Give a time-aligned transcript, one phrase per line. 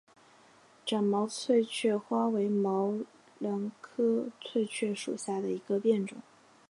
[0.83, 2.91] 展毛翠雀花为毛
[3.39, 6.17] 茛科翠雀属下的一个变种。